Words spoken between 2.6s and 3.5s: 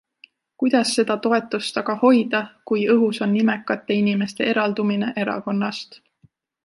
kui õhus on